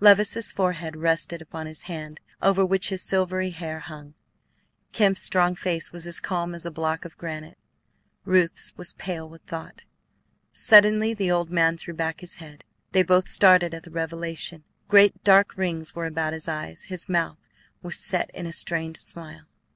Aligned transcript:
Levice's 0.00 0.50
forehead 0.50 0.96
rested 0.96 1.40
upon 1.40 1.66
his 1.68 1.82
hand 1.82 2.18
over 2.42 2.66
which 2.66 2.88
his 2.88 3.04
silvery 3.04 3.50
hair 3.50 3.78
hung. 3.78 4.14
Kemp's 4.90 5.22
strong 5.22 5.54
face 5.54 5.92
was 5.92 6.08
as 6.08 6.18
calm 6.18 6.56
as 6.56 6.66
a 6.66 6.72
block 6.72 7.04
of 7.04 7.16
granite; 7.16 7.56
Ruth's 8.24 8.76
was 8.76 8.94
pale 8.94 9.28
with 9.28 9.42
thought. 9.42 9.84
Suddenly 10.52 11.14
the 11.14 11.30
old 11.30 11.50
man 11.50 11.76
threw 11.76 11.94
back 11.94 12.18
his 12.20 12.38
head. 12.38 12.64
They 12.90 13.04
both 13.04 13.28
started 13.28 13.74
at 13.74 13.84
the 13.84 13.92
revelation: 13.92 14.64
great 14.88 15.22
dark 15.22 15.56
rings 15.56 15.94
were 15.94 16.06
about 16.06 16.32
his 16.32 16.48
eyes; 16.48 16.86
his 16.86 17.08
mouth 17.08 17.38
was 17.80 17.94
set 17.96 18.32
in 18.34 18.44
a 18.48 18.52
strained 18.52 18.96
smile. 18.96 19.46